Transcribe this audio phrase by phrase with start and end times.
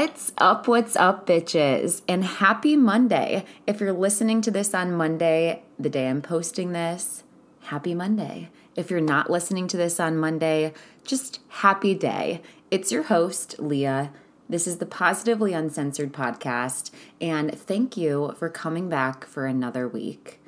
[0.00, 0.66] What's up?
[0.66, 2.00] What's up, bitches?
[2.08, 3.44] And happy Monday.
[3.66, 7.22] If you're listening to this on Monday, the day I'm posting this,
[7.64, 8.48] happy Monday.
[8.74, 10.72] If you're not listening to this on Monday,
[11.04, 12.40] just happy day.
[12.70, 14.10] It's your host, Leah.
[14.48, 16.90] This is the Positively Uncensored podcast,
[17.20, 20.39] and thank you for coming back for another week.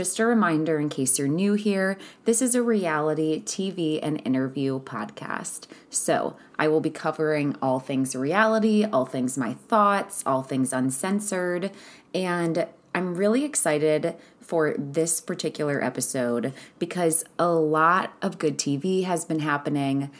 [0.00, 4.80] Just a reminder in case you're new here, this is a reality TV and interview
[4.80, 5.66] podcast.
[5.90, 11.70] So I will be covering all things reality, all things my thoughts, all things uncensored,
[12.14, 19.26] and I'm really excited for this particular episode because a lot of good TV has
[19.26, 20.10] been happening,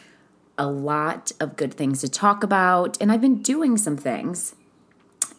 [0.59, 4.55] a lot of good things to talk about, and I've been doing some things.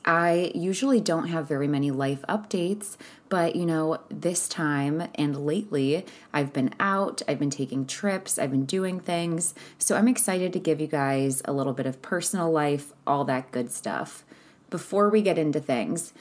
[0.03, 2.97] I usually don't have very many life updates,
[3.31, 8.51] but you know, this time and lately, I've been out, I've been taking trips, I've
[8.51, 9.55] been doing things.
[9.79, 13.53] So I'm excited to give you guys a little bit of personal life, all that
[13.53, 14.25] good stuff.
[14.69, 16.11] Before we get into things,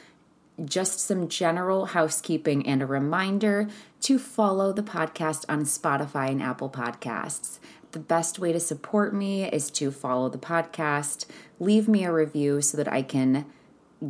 [0.64, 3.66] just some general housekeeping and a reminder
[4.02, 7.58] to follow the podcast on Spotify and Apple Podcasts.
[7.90, 11.26] The best way to support me is to follow the podcast,
[11.58, 13.46] leave me a review so that I can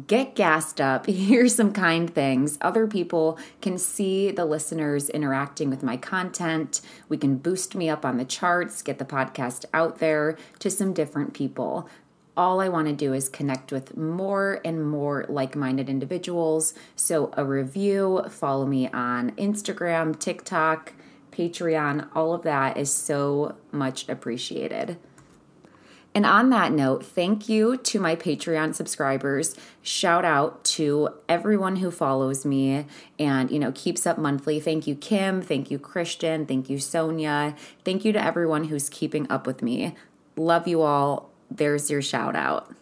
[0.06, 2.58] get gassed up, hear some kind things.
[2.60, 6.80] Other people can see the listeners interacting with my content.
[7.08, 10.92] We can boost me up on the charts, get the podcast out there to some
[10.92, 11.88] different people.
[12.36, 16.72] All I want to do is connect with more and more like minded individuals.
[16.94, 20.94] So, a review, follow me on Instagram, TikTok,
[21.32, 24.98] Patreon, all of that is so much appreciated.
[26.12, 29.55] And on that note, thank you to my Patreon subscribers.
[29.80, 32.86] Shout out to everyone who follows me
[33.19, 34.58] and, you know, keeps up monthly.
[34.58, 35.41] Thank you, Kim.
[35.41, 36.47] Thank you, Christian.
[36.47, 37.55] Thank you, Sonia.
[37.84, 39.94] Thank you to everyone who's keeping up with me.
[40.36, 41.31] Love you all.
[41.48, 42.75] There's your shout out.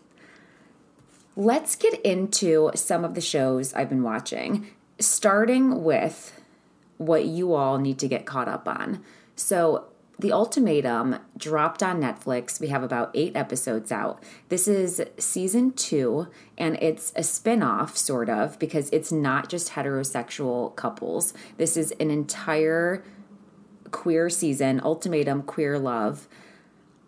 [1.36, 4.68] Let's get into some of the shows I've been watching,
[4.98, 6.40] starting with
[6.96, 9.04] what you all need to get caught up on.
[9.36, 9.84] So,
[10.18, 12.60] the Ultimatum dropped on Netflix.
[12.60, 14.22] We have about eight episodes out.
[14.48, 19.72] This is season two, and it's a spin off, sort of, because it's not just
[19.72, 21.34] heterosexual couples.
[21.56, 23.04] This is an entire
[23.92, 26.28] queer season, Ultimatum Queer Love.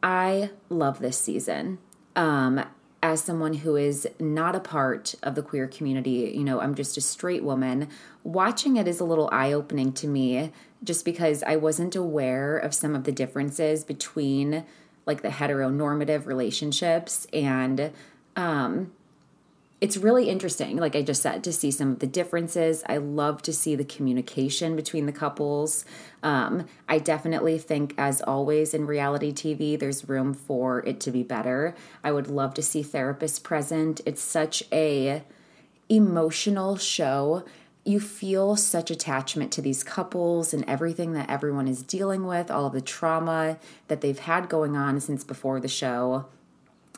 [0.03, 1.79] I love this season.
[2.15, 2.65] Um,
[3.03, 6.97] as someone who is not a part of the queer community, you know, I'm just
[6.97, 7.89] a straight woman,
[8.25, 10.53] watching it is a little eye opening to me
[10.85, 14.65] just because I wasn't aware of some of the differences between
[15.07, 17.91] like the heteronormative relationships and
[18.37, 18.93] um
[19.81, 22.83] it's really interesting like i just said to see some of the differences.
[22.87, 25.85] I love to see the communication between the couples.
[26.23, 31.23] Um, i definitely think as always in reality tv there's room for it to be
[31.23, 31.75] better.
[32.05, 34.01] I would love to see therapists present.
[34.05, 35.23] It's such a
[35.89, 37.45] emotional show.
[37.85, 42.67] You feel such attachment to these couples and everything that everyone is dealing with, all
[42.67, 43.59] of the trauma
[43.89, 46.27] that they've had going on since before the show.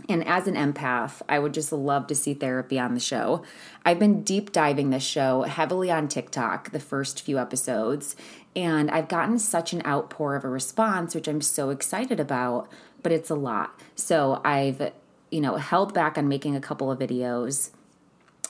[0.08, 3.42] And as an empath, I would just love to see therapy on the show.
[3.84, 8.16] I've been deep diving this show heavily on TikTok, the first few episodes,
[8.54, 12.68] and I've gotten such an outpour of a response, which I'm so excited about,
[13.02, 13.78] but it's a lot.
[13.94, 14.92] So I've,
[15.30, 17.70] you know, held back on making a couple of videos,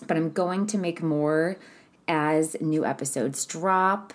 [0.07, 1.57] but I'm going to make more
[2.09, 4.13] as new episodes drop.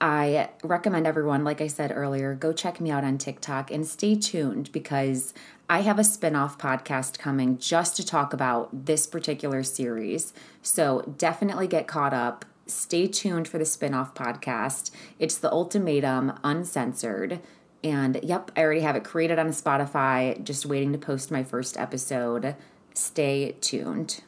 [0.00, 4.14] I recommend everyone, like I said earlier, go check me out on TikTok and stay
[4.16, 5.34] tuned because
[5.70, 10.32] I have a spin off podcast coming just to talk about this particular series.
[10.62, 12.44] So definitely get caught up.
[12.66, 14.90] Stay tuned for the spin off podcast.
[15.20, 17.38] It's The Ultimatum Uncensored.
[17.84, 21.78] And yep, I already have it created on Spotify, just waiting to post my first
[21.78, 22.56] episode.
[22.92, 24.24] Stay tuned.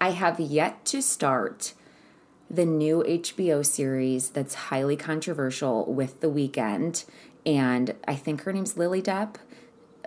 [0.00, 1.72] I have yet to start
[2.50, 7.04] the new HBO series that's highly controversial with The Weeknd.
[7.46, 9.36] And I think her name's Lily Depp.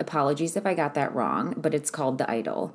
[0.00, 2.74] Apologies if I got that wrong, but it's called The Idol.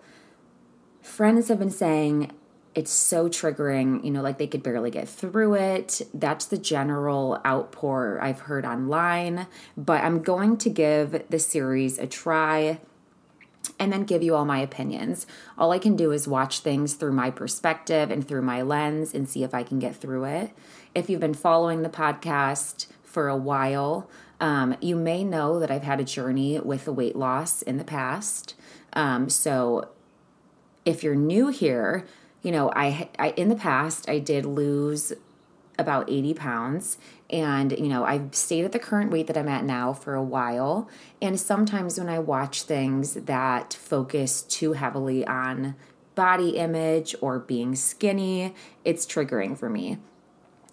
[1.02, 2.32] Friends have been saying
[2.76, 6.02] it's so triggering, you know, like they could barely get through it.
[6.14, 9.48] That's the general outpour I've heard online.
[9.76, 12.80] But I'm going to give the series a try
[13.80, 15.26] and then give you all my opinions.
[15.58, 19.28] All I can do is watch things through my perspective and through my lens and
[19.28, 20.52] see if I can get through it.
[20.94, 24.10] If you've been following the podcast for a while,
[24.40, 27.84] um, you may know that I've had a journey with the weight loss in the
[27.84, 28.56] past.
[28.94, 29.90] Um, so
[30.84, 32.06] if you're new here,
[32.42, 35.14] you know, I, I in the past I did lose
[35.78, 36.98] about 80 pounds.
[37.30, 40.24] And, you know, I've stayed at the current weight that I'm at now for a
[40.24, 40.90] while.
[41.22, 45.76] And sometimes when I watch things that focus too heavily on
[46.14, 48.54] body image or being skinny,
[48.84, 49.98] it's triggering for me.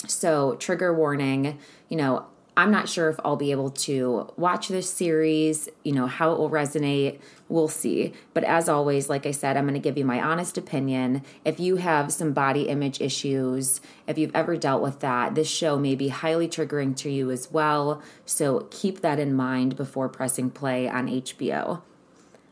[0.07, 4.91] So, trigger warning, you know, I'm not sure if I'll be able to watch this
[4.91, 7.19] series, you know, how it will resonate.
[7.49, 8.13] We'll see.
[8.35, 11.23] But as always, like I said, I'm going to give you my honest opinion.
[11.47, 15.79] If you have some body image issues, if you've ever dealt with that, this show
[15.79, 18.03] may be highly triggering to you as well.
[18.27, 21.81] So keep that in mind before pressing play on HBO,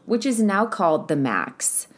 [0.06, 1.88] which is now called The Max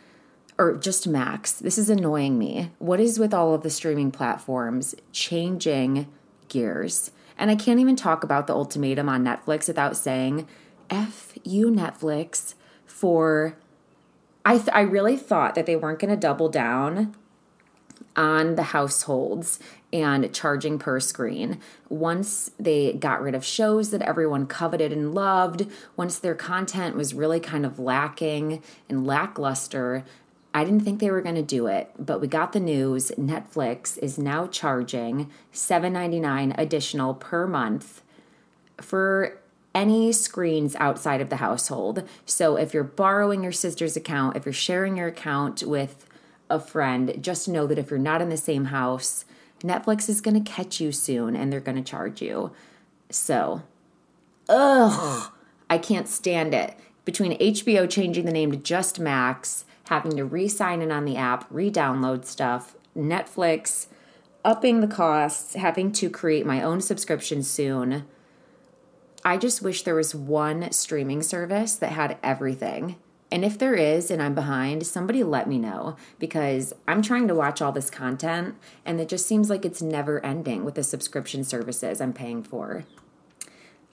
[0.58, 1.52] or just Max.
[1.52, 2.70] This is annoying me.
[2.78, 6.08] What is with all of the streaming platforms changing
[6.48, 7.12] gears?
[7.42, 10.46] And I can't even talk about the ultimatum on Netflix without saying,
[10.88, 12.54] F you, Netflix,
[12.86, 13.58] for.
[14.44, 17.16] I, th- I really thought that they weren't going to double down
[18.14, 19.58] on the households
[19.92, 21.58] and charging per screen.
[21.88, 25.66] Once they got rid of shows that everyone coveted and loved,
[25.96, 30.04] once their content was really kind of lacking and lackluster,
[30.54, 33.10] I didn't think they were going to do it, but we got the news.
[33.18, 38.02] Netflix is now charging $7.99 additional per month
[38.78, 39.38] for
[39.74, 42.06] any screens outside of the household.
[42.26, 46.06] So if you're borrowing your sister's account, if you're sharing your account with
[46.50, 49.24] a friend, just know that if you're not in the same house,
[49.60, 52.52] Netflix is going to catch you soon and they're going to charge you.
[53.08, 53.62] So,
[54.48, 55.32] ugh,
[55.70, 56.76] I can't stand it.
[57.04, 61.18] Between HBO changing the name to Just Max, having to re sign in on the
[61.18, 63.88] app, re download stuff, Netflix,
[64.42, 68.06] upping the costs, having to create my own subscription soon.
[69.22, 72.96] I just wish there was one streaming service that had everything.
[73.30, 77.34] And if there is and I'm behind, somebody let me know because I'm trying to
[77.34, 78.54] watch all this content
[78.86, 82.86] and it just seems like it's never ending with the subscription services I'm paying for.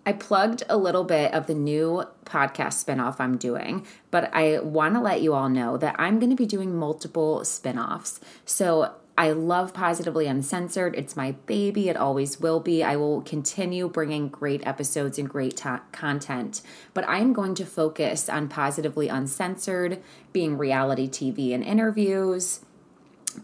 [0.09, 4.95] I plugged a little bit of the new podcast spinoff I'm doing, but I want
[4.95, 8.19] to let you all know that I'm going to be doing multiple spinoffs.
[8.43, 10.95] So I love Positively Uncensored.
[10.95, 11.89] It's my baby.
[11.89, 12.83] It always will be.
[12.83, 16.63] I will continue bringing great episodes and great content,
[16.95, 20.01] but I am going to focus on Positively Uncensored,
[20.33, 22.61] being reality TV and interviews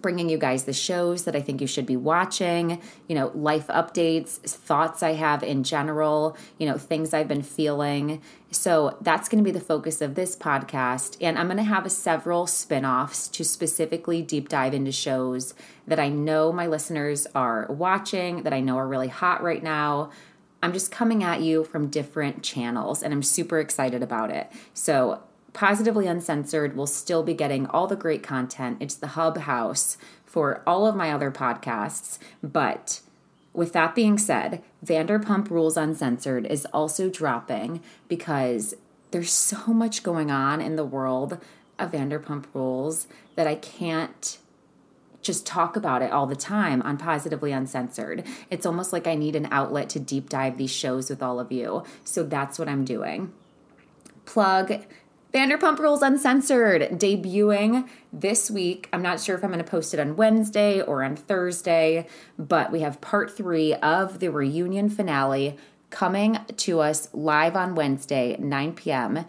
[0.01, 3.67] bringing you guys the shows that I think you should be watching, you know, life
[3.67, 8.21] updates, thoughts I have in general, you know, things I've been feeling.
[8.51, 11.17] So that's going to be the focus of this podcast.
[11.21, 15.53] And I'm going to have several spin offs to specifically deep dive into shows
[15.87, 20.11] that I know my listeners are watching, that I know are really hot right now.
[20.63, 24.51] I'm just coming at you from different channels and I'm super excited about it.
[24.73, 25.21] So
[25.55, 28.75] Positively Uncensored will still be getting all the great content.
[28.81, 32.19] It's the hub house for all of my other podcasts.
[32.43, 32.99] But
[33.53, 38.73] with that being said, Vanderpump Rules Uncensored is also dropping because
[39.11, 41.39] there's so much going on in the world
[41.79, 44.37] of Vanderpump Rules that I can't
[45.21, 48.25] just talk about it all the time on Positively Uncensored.
[48.49, 51.53] It's almost like I need an outlet to deep dive these shows with all of
[51.53, 51.85] you.
[52.03, 53.31] So that's what I'm doing.
[54.25, 54.83] Plug
[55.35, 58.87] Vanderpump Rules Uncensored debuting this week.
[58.93, 62.07] I'm not sure if I'm going to post it on Wednesday or on Thursday,
[62.39, 65.57] but we have part three of the reunion finale
[65.89, 69.25] coming to us live on Wednesday, 9 p.m.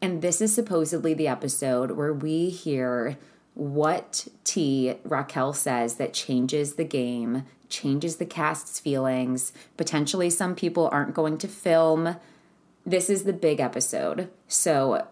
[0.00, 3.18] And this is supposedly the episode where we hear
[3.54, 9.52] what T Raquel says that changes the game, changes the cast's feelings.
[9.76, 12.14] Potentially, some people aren't going to film.
[12.86, 14.30] This is the big episode.
[14.46, 15.08] So,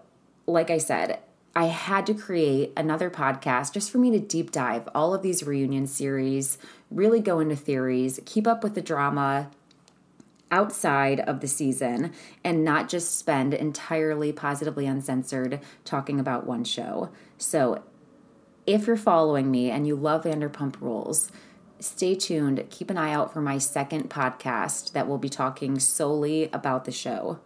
[0.47, 1.21] like I said,
[1.55, 5.43] I had to create another podcast just for me to deep dive all of these
[5.43, 6.59] reunion series,
[6.91, 9.51] really go into theories, keep up with the drama
[10.51, 12.13] outside of the season,
[12.45, 17.11] and not just spend entirely positively uncensored talking about one show.
[17.39, 17.83] So,
[18.67, 21.31] if you're following me and you love Vanderpump Rules,
[21.81, 22.65] stay tuned.
[22.69, 26.93] Keep an eye out for my second podcast that will be talking solely about the
[26.93, 27.39] show.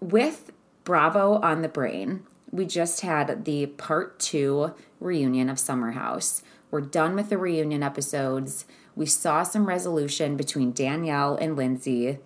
[0.00, 0.52] With
[0.88, 2.22] Bravo on the Brain.
[2.50, 6.40] We just had the part two reunion of Summer House.
[6.70, 8.64] We're done with the reunion episodes.
[8.96, 12.20] We saw some resolution between Danielle and Lindsay.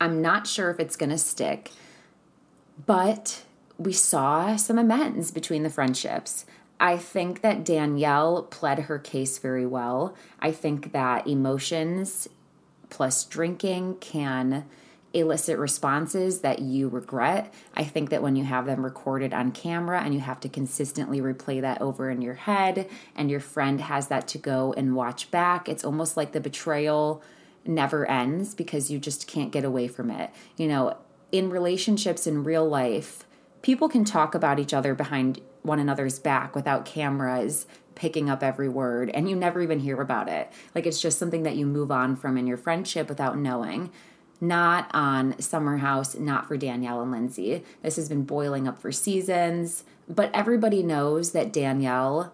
[0.00, 1.70] I'm not sure if it's going to stick,
[2.86, 3.44] but
[3.78, 6.44] we saw some amends between the friendships.
[6.80, 10.16] I think that Danielle pled her case very well.
[10.40, 12.26] I think that emotions
[12.90, 14.64] plus drinking can
[15.14, 17.52] elicit responses that you regret.
[17.74, 21.20] I think that when you have them recorded on camera and you have to consistently
[21.20, 25.30] replay that over in your head, and your friend has that to go and watch
[25.30, 27.22] back, it's almost like the betrayal
[27.64, 30.30] never ends because you just can't get away from it.
[30.56, 30.96] You know,
[31.32, 33.24] in relationships in real life,
[33.62, 38.68] people can talk about each other behind one another's back without cameras picking up every
[38.68, 40.50] word and you never even hear about it.
[40.74, 43.90] Like it's just something that you move on from in your friendship without knowing
[44.40, 47.64] not on Summer House, not for Danielle and Lindsay.
[47.82, 52.32] This has been boiling up for seasons, but everybody knows that Danielle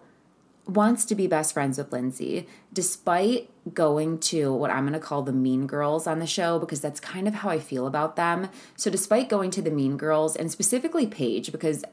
[0.67, 5.21] wants to be best friends with Lindsay, despite going to what I'm going to call
[5.21, 8.49] the mean girls on the show, because that's kind of how I feel about them.
[8.75, 11.83] So, despite going to the mean girls, and specifically Paige, because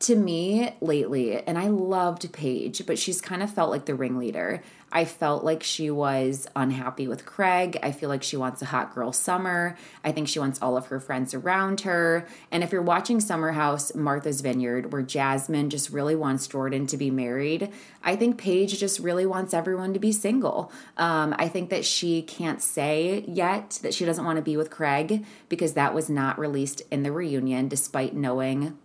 [0.00, 4.62] to me lately, and I loved Paige, but she's kind of felt like the ringleader.
[4.90, 7.78] I felt like she was unhappy with Craig.
[7.82, 9.76] I feel like she wants a hot girl summer.
[10.02, 12.26] I think she wants all of her friends around her.
[12.50, 16.96] And if you're watching Summer House, Martha's Vineyard, where Jasmine just really wants Jordan to
[16.96, 17.70] be married,
[18.02, 20.72] I think Paige just really wants everyone to be single.
[20.96, 24.70] Um, I think that she can't say yet that she doesn't want to be with
[24.70, 28.78] Craig because that was not released in the reunion, despite knowing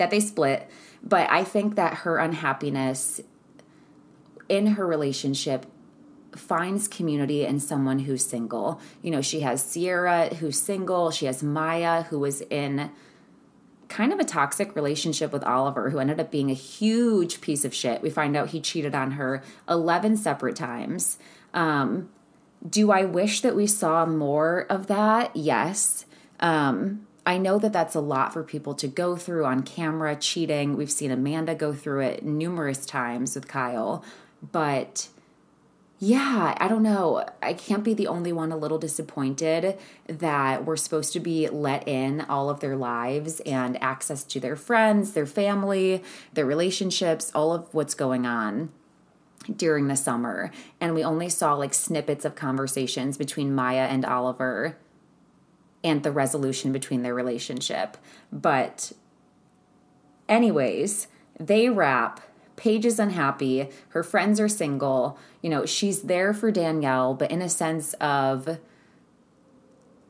[0.00, 0.68] that they split.
[1.02, 3.20] But I think that her unhappiness
[4.48, 5.66] in her relationship
[6.34, 8.80] finds community in someone who's single.
[9.02, 12.90] You know, she has Ciara who's single, she has Maya who was in
[13.88, 17.74] kind of a toxic relationship with Oliver who ended up being a huge piece of
[17.74, 18.02] shit.
[18.02, 21.18] We find out he cheated on her 11 separate times.
[21.52, 22.08] Um,
[22.68, 25.34] do I wish that we saw more of that?
[25.34, 26.04] Yes.
[26.38, 30.76] Um, I know that that's a lot for people to go through on camera, cheating.
[30.76, 34.04] We've seen Amanda go through it numerous times with Kyle.
[34.52, 35.08] But
[35.98, 37.26] yeah, I don't know.
[37.42, 41.86] I can't be the only one a little disappointed that we're supposed to be let
[41.86, 47.52] in all of their lives and access to their friends, their family, their relationships, all
[47.52, 48.70] of what's going on
[49.54, 50.50] during the summer.
[50.80, 54.78] And we only saw like snippets of conversations between Maya and Oliver
[55.82, 57.96] and the resolution between their relationship.
[58.32, 58.92] But,
[60.28, 61.08] anyways,
[61.38, 62.20] they wrap.
[62.56, 63.70] Paige is unhappy.
[63.90, 65.18] Her friends are single.
[65.40, 68.58] You know, she's there for Danielle, but in a sense of,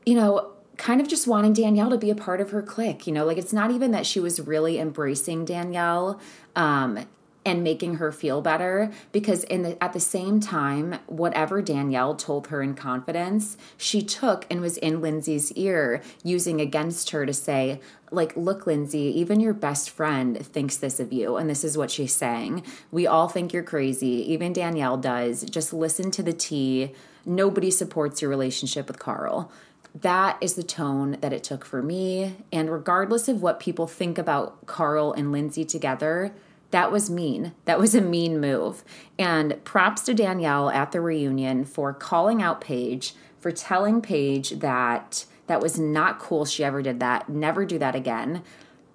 [0.05, 3.07] you know, kind of just wanting Danielle to be a part of her clique.
[3.07, 6.19] You know, like it's not even that she was really embracing Danielle.
[6.55, 7.05] Um,
[7.45, 12.47] and making her feel better because in the at the same time whatever Danielle told
[12.47, 17.79] her in confidence she took and was in Lindsay's ear using against her to say
[18.11, 21.91] like look Lindsay even your best friend thinks this of you and this is what
[21.91, 22.63] she's saying.
[22.91, 24.31] We all think you're crazy.
[24.31, 25.43] Even Danielle does.
[25.43, 26.93] Just listen to the tea.
[27.25, 29.51] Nobody supports your relationship with Carl.
[29.93, 32.37] That is the tone that it took for me.
[32.51, 36.33] And regardless of what people think about Carl and Lindsay together
[36.71, 37.53] that was mean.
[37.65, 38.83] That was a mean move.
[39.19, 45.25] And props to Danielle at the reunion for calling out Paige, for telling Paige that
[45.47, 47.29] that was not cool she ever did that.
[47.29, 48.43] Never do that again.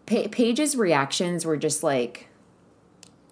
[0.06, 2.28] Pa- Paige's reactions were just like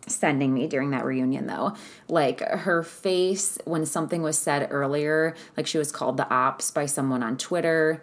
[0.06, 1.74] sending me during that reunion though.
[2.08, 6.84] Like her face when something was said earlier, like she was called the ops by
[6.84, 8.02] someone on Twitter.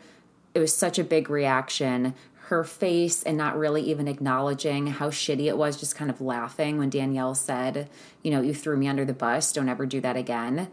[0.55, 2.15] It was such a big reaction
[2.51, 6.77] her face and not really even acknowledging how shitty it was, just kind of laughing
[6.77, 7.89] when Danielle said,
[8.23, 10.69] you know, you threw me under the bus, don't ever do that again.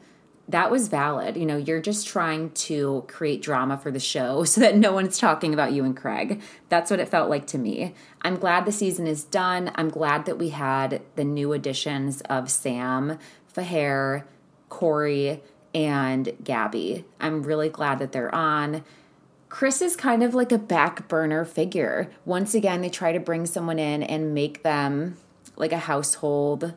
[0.49, 1.37] That was valid.
[1.37, 5.19] You know, you're just trying to create drama for the show so that no one's
[5.19, 6.43] talking about you and Craig.
[6.69, 7.95] That's what it felt like to me.
[8.23, 9.71] I'm glad the season is done.
[9.77, 13.19] I'm glad that we had the new additions of Sam,
[13.55, 14.25] Feher,
[14.69, 15.43] Corey,
[15.73, 17.05] and Gabby.
[17.21, 18.83] I'm really glad that they're on.
[19.49, 22.11] Chris is kind of like a back burner figure.
[22.25, 25.17] Once again, they try to bring someone in and make them
[25.57, 26.75] like a household,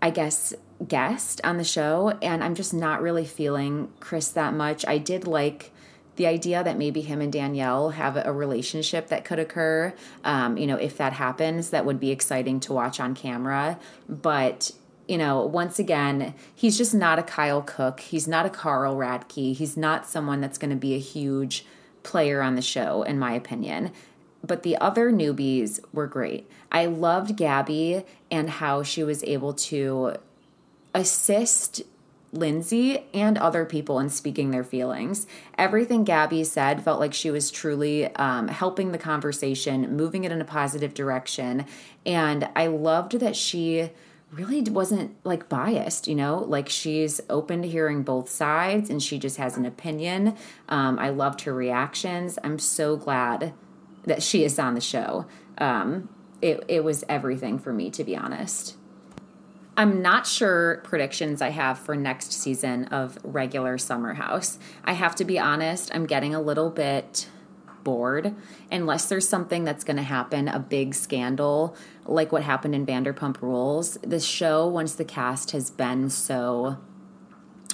[0.00, 0.54] I guess,
[0.86, 2.16] guest on the show.
[2.22, 4.86] And I'm just not really feeling Chris that much.
[4.86, 5.72] I did like
[6.16, 9.94] the idea that maybe him and Danielle have a relationship that could occur.
[10.24, 13.78] Um, you know, if that happens, that would be exciting to watch on camera.
[14.08, 14.72] But
[15.08, 18.00] you know, once again, he's just not a Kyle Cooke.
[18.00, 19.56] He's not a Carl Radke.
[19.56, 21.64] He's not someone that's going to be a huge
[22.02, 23.90] player on the show, in my opinion.
[24.46, 26.48] But the other newbies were great.
[26.70, 30.16] I loved Gabby and how she was able to
[30.94, 31.82] assist
[32.30, 35.26] Lindsay and other people in speaking their feelings.
[35.56, 40.40] Everything Gabby said felt like she was truly um, helping the conversation, moving it in
[40.40, 41.64] a positive direction.
[42.04, 43.90] And I loved that she
[44.30, 49.18] really wasn't like biased, you know, like she's open to hearing both sides and she
[49.18, 50.36] just has an opinion.
[50.68, 52.38] Um, I loved her reactions.
[52.44, 53.54] I'm so glad
[54.04, 55.26] that she is on the show.
[55.58, 56.08] Um,
[56.42, 58.76] it, it was everything for me, to be honest.
[59.76, 64.58] I'm not sure predictions I have for next season of regular Summer House.
[64.84, 67.28] I have to be honest, I'm getting a little bit
[67.84, 68.34] bored
[68.70, 71.76] unless there's something that's going to happen, a big scandal
[72.08, 73.98] like what happened in Vanderpump Rules.
[74.02, 76.78] The show, once the cast has been so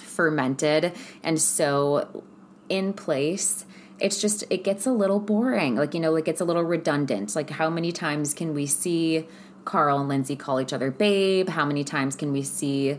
[0.01, 2.25] fermented and so
[2.69, 3.65] in place,
[4.01, 5.77] it's just it gets a little boring.
[5.77, 7.35] Like you know, like it's a little redundant.
[7.35, 9.27] Like how many times can we see
[9.65, 11.49] Carl and Lindsay call each other babe?
[11.49, 12.99] How many times can we see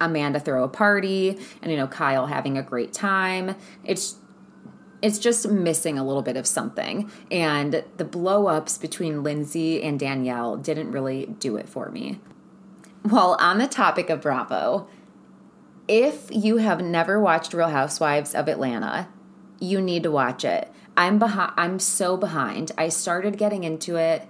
[0.00, 3.54] Amanda throw a party and you know Kyle having a great time?
[3.84, 4.16] It's
[5.02, 7.10] it's just missing a little bit of something.
[7.30, 12.20] And the blow ups between Lindsay and Danielle didn't really do it for me.
[13.02, 14.88] While on the topic of Bravo,
[15.88, 19.08] if you have never watched Real Housewives of Atlanta,
[19.58, 20.70] you need to watch it.
[20.96, 22.72] I'm behind I'm so behind.
[22.76, 24.28] I started getting into it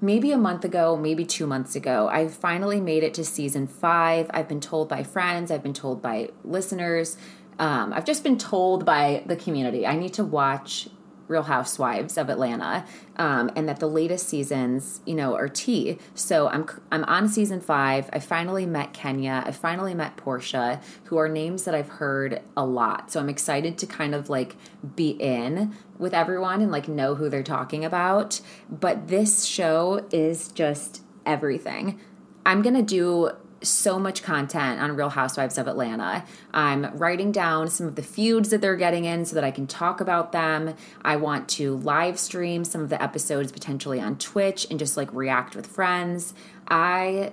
[0.00, 2.08] maybe a month ago, maybe 2 months ago.
[2.08, 4.30] I finally made it to season 5.
[4.32, 7.16] I've been told by friends, I've been told by listeners
[7.58, 10.88] um, I've just been told by the community I need to watch
[11.28, 12.84] Real Housewives of Atlanta,
[13.16, 15.98] um, and that the latest seasons, you know, are tea.
[16.14, 18.10] So I'm I'm on season five.
[18.12, 19.42] I finally met Kenya.
[19.46, 23.10] I finally met Porsha, who are names that I've heard a lot.
[23.10, 24.56] So I'm excited to kind of like
[24.94, 28.40] be in with everyone and like know who they're talking about.
[28.68, 32.00] But this show is just everything.
[32.44, 33.30] I'm gonna do
[33.64, 36.24] so much content on Real Housewives of Atlanta.
[36.52, 39.66] I'm writing down some of the feuds that they're getting in so that I can
[39.66, 40.74] talk about them.
[41.02, 45.12] I want to live stream some of the episodes potentially on Twitch and just like
[45.12, 46.34] react with friends.
[46.68, 47.32] I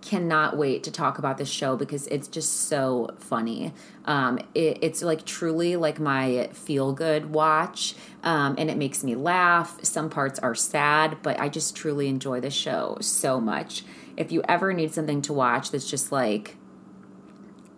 [0.00, 3.72] cannot wait to talk about this show because it's just so funny.
[4.04, 9.14] Um, it, it's like truly like my feel good watch, um, and it makes me
[9.14, 9.78] laugh.
[9.84, 13.84] Some parts are sad, but I just truly enjoy the show so much
[14.18, 16.56] if you ever need something to watch that's just like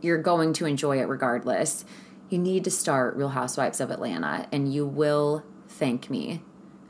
[0.01, 1.85] you're going to enjoy it regardless,
[2.31, 6.41] you need to start Real Housewives of Atlanta and you will thank me.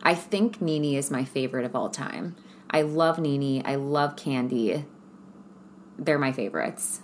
[0.03, 2.37] I think Nene is my favorite of all time.
[2.71, 3.63] I love Nene.
[3.65, 4.85] I love Kandi.
[5.99, 7.01] They're my favorites.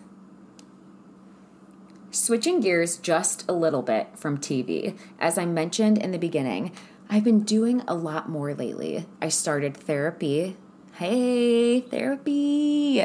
[2.13, 6.71] Switching gears just a little bit from TV, as I mentioned in the beginning,
[7.11, 9.07] I've been doing a lot more lately.
[9.21, 10.57] I started therapy
[10.99, 13.05] Hey, therapy.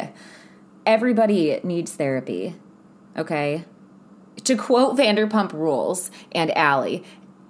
[0.86, 2.56] Everybody needs therapy.
[3.18, 3.66] Okay?
[4.46, 7.04] To quote Vanderpump Rules and Allie,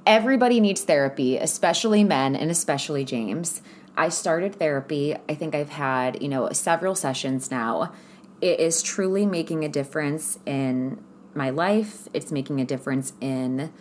[0.03, 3.61] everybody needs therapy, especially men and especially James.
[3.95, 5.15] I started therapy.
[5.29, 7.93] I think I've had, you know, several sessions now.
[8.41, 11.03] It is truly making a difference in
[11.35, 12.07] my life.
[12.15, 13.71] It's making a difference in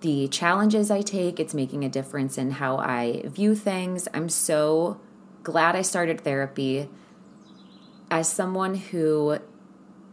[0.00, 1.38] the challenges I take.
[1.38, 4.08] It's making a difference in how I view things.
[4.14, 5.02] I'm so
[5.48, 6.90] glad I started therapy
[8.10, 9.38] as someone who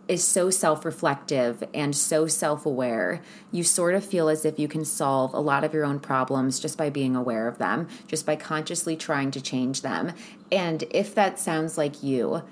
[0.08, 3.21] is so self reflective and so self aware,
[3.52, 6.58] you sort of feel as if you can solve a lot of your own problems
[6.58, 10.13] just by being aware of them, just by consciously trying to change them.
[10.52, 12.43] And if that sounds like you,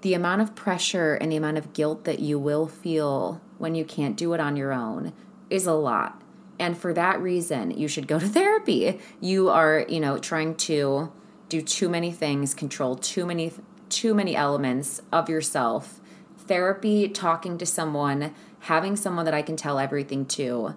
[0.00, 3.84] the amount of pressure and the amount of guilt that you will feel when you
[3.84, 5.12] can't do it on your own
[5.48, 6.20] is a lot.
[6.58, 8.98] And for that reason, you should go to therapy.
[9.20, 11.12] You are, you know, trying to
[11.52, 13.52] do too many things, control too many
[13.90, 16.00] too many elements of yourself.
[16.38, 20.74] Therapy, talking to someone, having someone that I can tell everything to.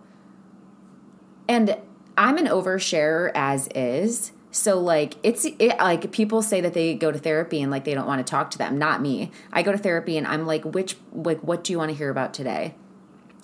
[1.48, 1.78] And
[2.18, 4.34] I'm an oversharer as is.
[4.52, 7.94] So like it's it, like people say that they go to therapy and like they
[7.94, 8.78] don't want to talk to them.
[8.78, 9.32] Not me.
[9.54, 12.10] I go to therapy and I'm like, which like what do you want to hear
[12.10, 12.76] about today?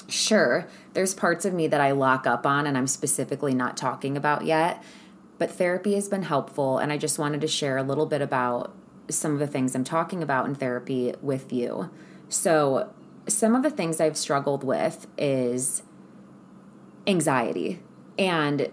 [0.10, 4.18] Sure, there's parts of me that I lock up on and I'm specifically not talking
[4.18, 4.84] about yet.
[5.42, 8.76] But therapy has been helpful, and I just wanted to share a little bit about
[9.10, 11.90] some of the things I'm talking about in therapy with you.
[12.30, 12.94] So,
[13.28, 15.82] some of the things I've struggled with is
[17.08, 17.82] anxiety
[18.20, 18.70] and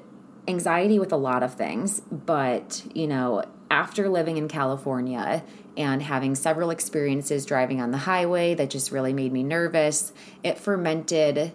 [0.47, 5.43] anxiety with a lot of things, but you know, after living in California
[5.75, 10.13] and having several experiences driving on the highway that just really made me nervous,
[10.45, 11.55] it fermented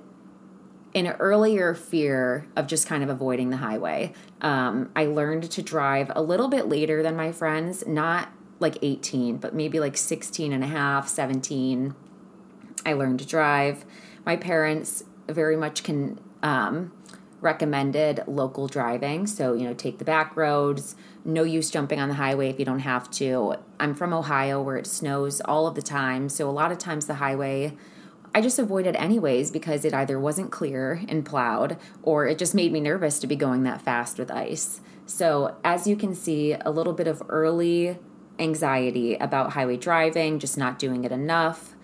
[0.96, 4.14] an earlier fear of just kind of avoiding the highway.
[4.42, 8.30] Um, I learned to drive a little bit later than my friends, not
[8.60, 11.96] like 18, but maybe like 16 and a half, 17.
[12.86, 13.86] I learned to drive.
[14.26, 16.92] My parents very much can um,
[17.42, 19.28] recommended local driving.
[19.28, 22.66] So, you know, take the back roads, no use jumping on the highway if you
[22.66, 23.56] don't have to.
[23.80, 26.30] I'm from Ohio where it snows all of the time.
[26.30, 27.76] So, a lot of times the highway
[28.36, 32.72] I just avoided anyways because it either wasn't clear and plowed or it just made
[32.72, 34.82] me nervous to be going that fast with ice.
[35.06, 38.00] So, as you can see, a little bit of early
[38.40, 41.76] anxiety about highway driving, just not doing it enough.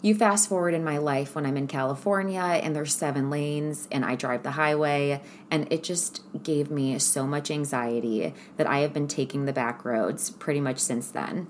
[0.00, 4.04] You fast forward in my life when I'm in California and there's seven lanes and
[4.04, 8.92] I drive the highway, and it just gave me so much anxiety that I have
[8.92, 11.48] been taking the back roads pretty much since then.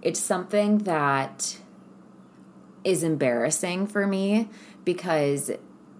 [0.00, 1.58] It's something that
[2.86, 4.48] is embarrassing for me
[4.84, 5.50] because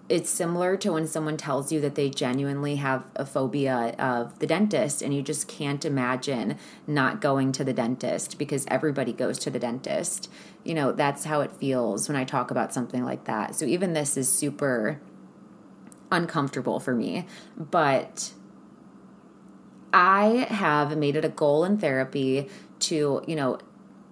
[0.07, 4.47] it's similar to when someone tells you that they genuinely have a phobia of the
[4.47, 9.49] dentist and you just can't imagine not going to the dentist because everybody goes to
[9.49, 10.31] the dentist.
[10.63, 13.53] You know, that's how it feels when I talk about something like that.
[13.55, 15.01] So even this is super
[16.09, 18.31] uncomfortable for me, but
[19.91, 22.47] I have made it a goal in therapy
[22.79, 23.59] to, you know,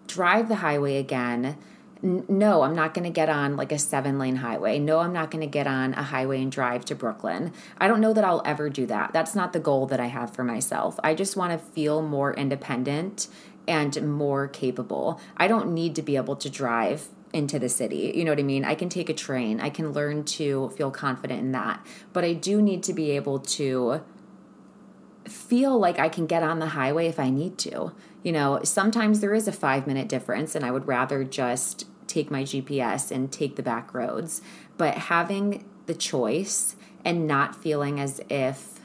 [0.08, 1.58] drive the highway again
[2.06, 4.78] no, I'm not going to get on like a seven lane highway.
[4.78, 7.52] No, I'm not going to get on a highway and drive to Brooklyn.
[7.80, 9.12] I don't know that I'll ever do that.
[9.12, 11.00] That's not the goal that I have for myself.
[11.04, 13.28] I just want to feel more independent
[13.68, 15.20] and more capable.
[15.36, 18.14] I don't need to be able to drive into the city.
[18.16, 18.64] You know what I mean?
[18.64, 19.60] I can take a train.
[19.60, 21.84] I can learn to feel confident in that.
[22.14, 24.04] But I do need to be able to
[25.28, 27.94] feel like I can get on the highway if I need to.
[28.22, 32.32] You know, sometimes there is a five minute difference, and I would rather just take
[32.32, 34.42] my GPS and take the back roads.
[34.78, 38.80] But having the choice and not feeling as if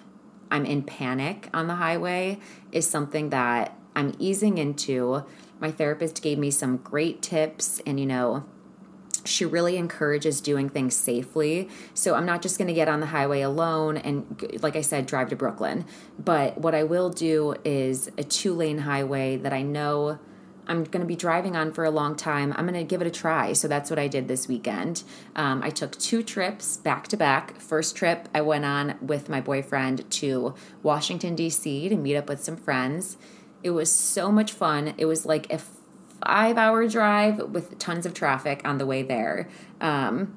[0.50, 2.40] I'm in panic on the highway
[2.72, 5.24] is something that I'm easing into.
[5.60, 8.44] My therapist gave me some great tips and, you know,
[9.24, 11.68] she really encourages doing things safely.
[11.94, 15.06] So I'm not just going to get on the highway alone and, like I said,
[15.06, 15.84] drive to Brooklyn.
[16.18, 20.18] But what I will do is a two lane highway that I know
[20.70, 22.54] I'm going to be driving on for a long time.
[22.56, 23.52] I'm going to give it a try.
[23.54, 25.02] So that's what I did this weekend.
[25.34, 27.60] Um, I took two trips back to back.
[27.60, 30.54] First trip, I went on with my boyfriend to
[30.84, 31.88] Washington, D.C.
[31.88, 33.16] to meet up with some friends.
[33.64, 34.94] It was so much fun.
[34.96, 35.58] It was like a
[36.24, 39.48] five hour drive with tons of traffic on the way there.
[39.80, 40.36] Um,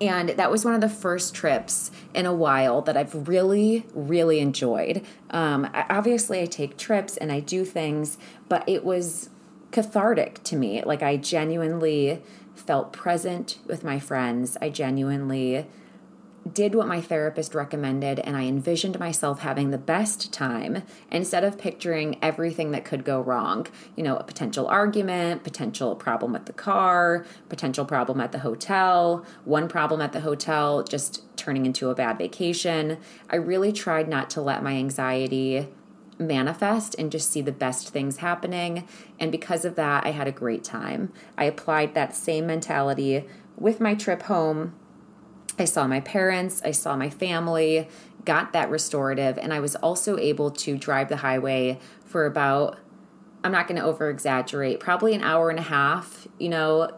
[0.00, 4.40] and that was one of the first trips in a while that I've really, really
[4.40, 5.04] enjoyed.
[5.30, 9.30] Um, obviously, I take trips and I do things, but it was
[9.70, 10.82] cathartic to me.
[10.82, 12.22] Like, I genuinely
[12.54, 14.56] felt present with my friends.
[14.60, 15.66] I genuinely
[16.52, 21.58] did what my therapist recommended and I envisioned myself having the best time instead of
[21.58, 23.66] picturing everything that could go wrong.
[23.96, 29.24] You know, a potential argument, potential problem with the car, potential problem at the hotel,
[29.44, 32.98] one problem at the hotel just turning into a bad vacation.
[33.30, 35.68] I really tried not to let my anxiety
[36.18, 38.86] manifest and just see the best things happening.
[39.18, 41.12] And because of that, I had a great time.
[41.36, 43.24] I applied that same mentality
[43.56, 44.74] with my trip home
[45.58, 47.88] I saw my parents, I saw my family,
[48.24, 52.78] got that restorative, and I was also able to drive the highway for about,
[53.42, 56.90] I'm not going to over exaggerate, probably an hour and a half, you know,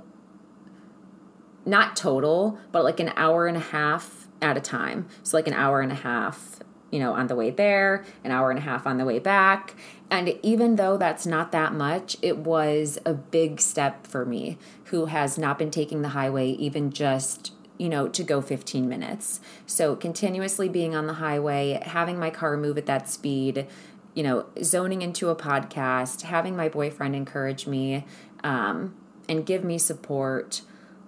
[1.64, 5.08] not total, but like an hour and a half at a time.
[5.22, 8.50] So, like an hour and a half, you know, on the way there, an hour
[8.50, 9.74] and a half on the way back.
[10.10, 15.06] And even though that's not that much, it was a big step for me who
[15.06, 19.40] has not been taking the highway even just you know, to go 15 minutes.
[19.66, 23.66] So continuously being on the highway, having my car move at that speed,
[24.14, 28.06] you know, zoning into a podcast, having my boyfriend encourage me
[28.42, 28.94] um,
[29.28, 30.62] and give me support.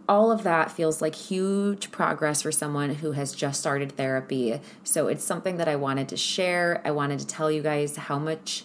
[0.08, 4.60] All of that feels like huge progress for someone who has just started therapy.
[4.84, 6.82] So it's something that I wanted to share.
[6.84, 8.64] I wanted to tell you guys how much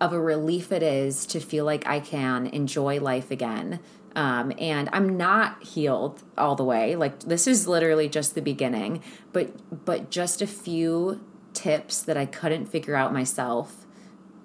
[0.00, 3.78] of a relief it is to feel like I can enjoy life again,
[4.14, 6.96] um, and I'm not healed all the way.
[6.96, 12.26] Like this is literally just the beginning, but but just a few tips that I
[12.26, 13.86] couldn't figure out myself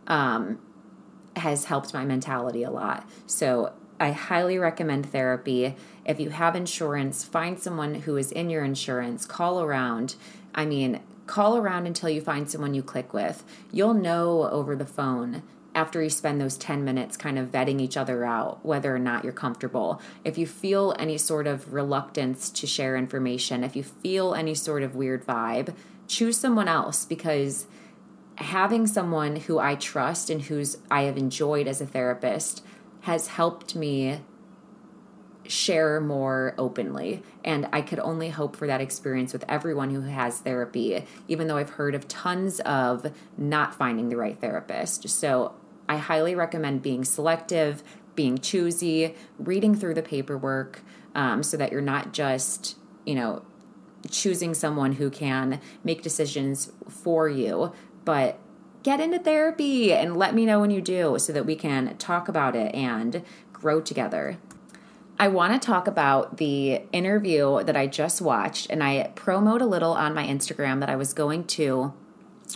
[0.07, 0.59] um,
[1.35, 3.07] has helped my mentality a lot.
[3.25, 5.75] So I highly recommend therapy.
[6.05, 9.25] If you have insurance, find someone who is in your insurance.
[9.25, 10.15] Call around.
[10.53, 13.43] I mean, call around until you find someone you click with.
[13.71, 15.43] You'll know over the phone
[15.77, 19.23] after you spend those 10 minutes kind of vetting each other out, whether or not
[19.23, 20.01] you're comfortable.
[20.25, 24.81] If you feel any sort of reluctance to share information, if you feel any sort
[24.81, 25.75] of weird vibe,
[26.07, 27.67] choose someone else because
[28.37, 32.63] having someone who I trust and who's I have enjoyed as a therapist
[33.01, 34.21] has helped me
[35.45, 37.21] share more openly.
[37.45, 41.57] And I could only hope for that experience with everyone who has therapy, even though
[41.57, 45.07] I've heard of tons of not finding the right therapist.
[45.09, 45.53] So
[45.89, 47.83] I highly recommend being selective,
[48.15, 50.81] being choosy, reading through the paperwork
[51.15, 53.43] um, so that you're not just, you know,
[54.09, 57.73] choosing someone who can make decisions for you,
[58.05, 58.39] but
[58.83, 62.27] get into therapy and let me know when you do so that we can talk
[62.27, 64.37] about it and grow together.
[65.19, 69.65] I want to talk about the interview that I just watched, and I promote a
[69.65, 71.91] little on my Instagram that I was going to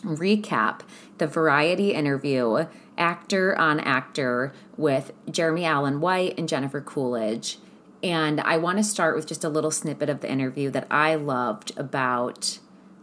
[0.03, 0.81] recap
[1.21, 2.65] the variety interview,
[2.97, 7.59] actor on actor, with Jeremy Allen White and Jennifer Coolidge.
[8.01, 11.13] And I want to start with just a little snippet of the interview that I
[11.13, 12.57] loved about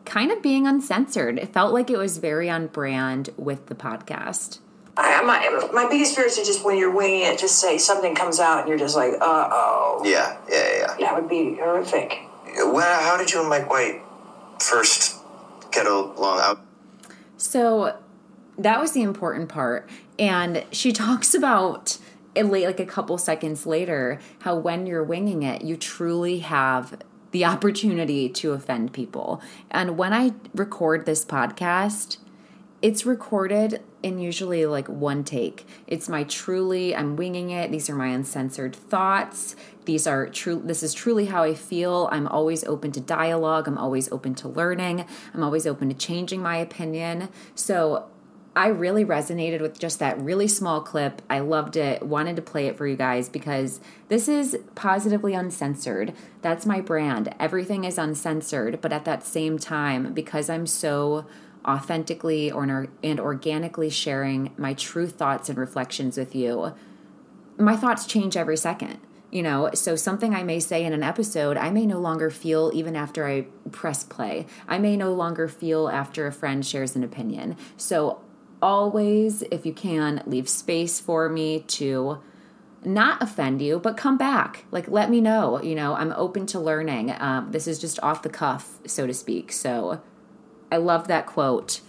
[0.04, 1.38] kind of being uncensored.
[1.38, 4.58] It felt like it was very on brand with the podcast.
[4.96, 8.16] I, my, my biggest fear is to just when you're winging it, just say something
[8.16, 10.02] comes out and you're just like, uh oh.
[10.04, 10.96] Yeah, yeah, yeah.
[10.98, 12.18] That would be horrific.
[12.56, 14.02] Well, how did you and Mike White
[14.58, 15.14] first
[15.70, 16.40] get along?
[16.40, 16.60] Out?
[17.36, 17.94] So
[18.58, 19.88] that was the important part.
[20.18, 21.98] And she talks about
[22.34, 26.98] it like a couple seconds later how when you're winging it, you truly have
[27.30, 29.42] the opportunity to offend people.
[29.70, 32.18] And when I record this podcast,
[32.80, 35.66] it's recorded in usually like one take.
[35.88, 37.72] It's my truly, I'm winging it.
[37.72, 39.56] These are my uncensored thoughts.
[39.84, 42.08] These are true, this is truly how I feel.
[42.12, 43.66] I'm always open to dialogue.
[43.66, 45.04] I'm always open to learning.
[45.34, 47.30] I'm always open to changing my opinion.
[47.56, 48.06] So
[48.58, 51.22] I really resonated with just that really small clip.
[51.30, 56.12] I loved it, wanted to play it for you guys because this is positively uncensored.
[56.42, 57.32] That's my brand.
[57.38, 61.24] Everything is uncensored, but at that same time, because I'm so
[61.64, 66.74] authentically or and organically sharing my true thoughts and reflections with you,
[67.58, 68.98] my thoughts change every second.
[69.30, 72.72] You know, so something I may say in an episode, I may no longer feel
[72.74, 74.46] even after I press play.
[74.66, 77.56] I may no longer feel after a friend shares an opinion.
[77.76, 78.22] So,
[78.62, 82.18] always, if you can, leave space for me to
[82.84, 84.64] not offend you, but come back.
[84.70, 85.60] Like, let me know.
[85.62, 87.14] You know, I'm open to learning.
[87.18, 89.52] Um, this is just off the cuff, so to speak.
[89.52, 90.00] So,
[90.70, 91.80] I love that quote.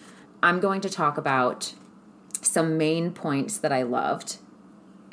[0.41, 1.73] I'm going to talk about
[2.41, 4.37] some main points that I loved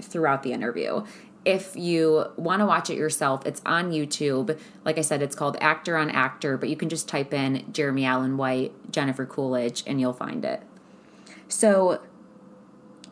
[0.01, 1.05] throughout the interview.
[1.45, 4.59] If you want to watch it yourself, it's on YouTube.
[4.85, 8.05] Like I said, it's called Actor on Actor, but you can just type in Jeremy
[8.05, 10.63] Allen White, Jennifer Coolidge, and you'll find it.
[11.49, 12.03] So,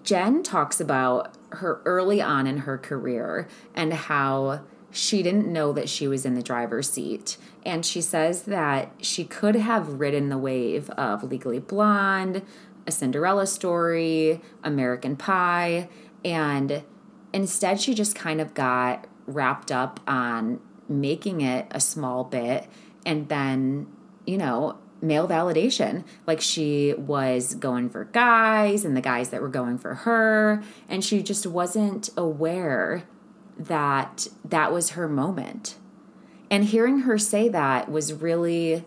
[0.03, 5.89] Jen talks about her early on in her career and how she didn't know that
[5.89, 7.37] she was in the driver's seat.
[7.65, 12.43] And she says that she could have ridden the wave of Legally Blonde,
[12.87, 15.89] A Cinderella Story, American Pie,
[16.25, 16.83] and
[17.33, 22.69] instead she just kind of got wrapped up on making it a small bit
[23.07, 23.87] and then,
[24.27, 26.05] you know, male validation.
[26.27, 31.05] Like she was going for guys and the guys that were going for her, and
[31.05, 33.05] she just wasn't aware
[33.59, 35.77] that that was her moment.
[36.51, 38.85] And hearing her say that was really,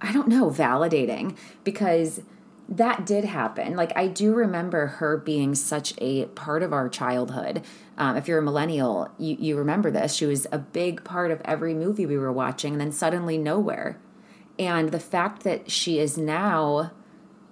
[0.00, 2.20] I don't know, validating because
[2.68, 3.76] that did happen.
[3.76, 7.62] Like, I do remember her being such a part of our childhood.
[7.96, 10.14] Um, if you're a millennial, you, you remember this.
[10.14, 14.00] She was a big part of every movie we were watching, and then suddenly nowhere.
[14.58, 16.92] And the fact that she is now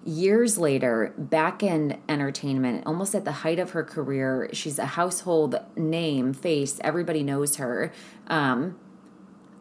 [0.05, 5.59] years later, back in entertainment, almost at the height of her career, she's a household
[5.77, 6.79] name, face.
[6.83, 7.93] Everybody knows her.
[8.27, 8.79] Um,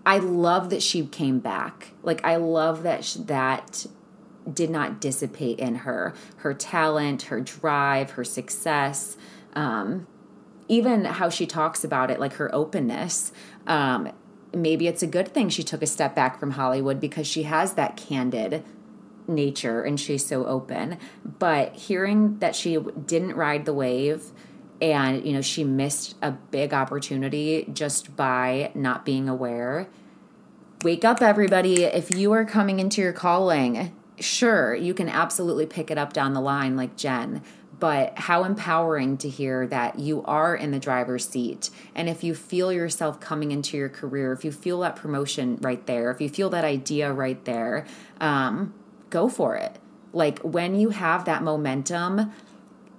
[0.06, 1.92] I love that she came back.
[2.02, 3.86] Like I love that she, that
[4.52, 6.14] did not dissipate in her.
[6.38, 9.16] Her talent, her drive, her success,
[9.54, 10.08] um,
[10.68, 13.32] even how she talks about it, like her openness.
[13.68, 14.12] Um,
[14.54, 17.74] maybe it's a good thing she took a step back from Hollywood because she has
[17.74, 18.64] that candid
[19.28, 20.98] nature and she's so open.
[21.40, 24.32] But hearing that she didn't ride the wave
[24.82, 29.88] and you know she missed a big opportunity just by not being aware.
[30.84, 33.96] Wake up everybody if you are coming into your calling.
[34.20, 37.42] Sure, you can absolutely pick it up down the line like Jen,
[37.84, 41.70] but how empowering to hear that you are in the driver's seat.
[41.94, 45.86] And if you feel yourself coming into your career, if you feel that promotion right
[45.86, 47.86] there, if you feel that idea right there,
[48.22, 48.74] um,
[49.10, 49.80] go for it.
[50.14, 52.32] Like when you have that momentum,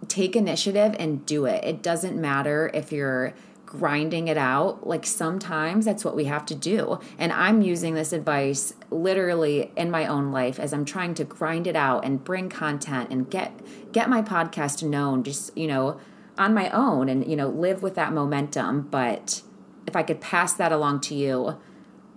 [0.07, 1.65] take initiative and do it.
[1.65, 3.33] It doesn't matter if you're
[3.79, 4.87] grinding it out.
[4.87, 6.99] Like sometimes that's what we have to do.
[7.19, 11.67] And I'm using this advice literally in my own life as I'm trying to grind
[11.67, 13.53] it out and bring content and get
[13.93, 15.23] get my podcast known.
[15.23, 15.99] Just, you know,
[16.39, 18.83] on my own and, you know, live with that momentum.
[18.83, 19.43] But
[19.87, 21.59] if I could pass that along to you,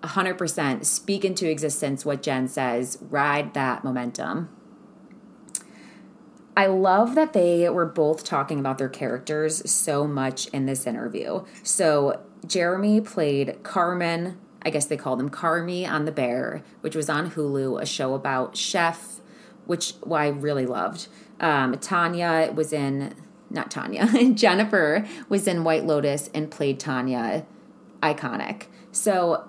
[0.03, 4.49] 100% speak into existence what Jen says, ride that momentum.
[6.57, 11.45] I love that they were both talking about their characters so much in this interview.
[11.61, 17.09] So, Jeremy played Carmen, I guess they called him Carmy on The Bear, which was
[17.11, 19.21] on Hulu, a show about chef,
[19.67, 21.07] which well, I really loved.
[21.39, 23.13] Um, Tanya was in,
[23.51, 27.45] not Tanya, Jennifer was in White Lotus and played Tanya,
[28.01, 28.63] iconic.
[28.91, 29.47] So